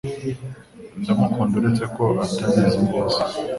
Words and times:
Ndamukunda 0.99 1.53
uretse 1.59 1.83
ko 1.95 2.03
atabizi 2.25 2.77
neza 2.87 3.19